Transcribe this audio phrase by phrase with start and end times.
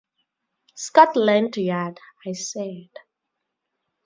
[0.73, 2.89] “Scotland Yard,” I said.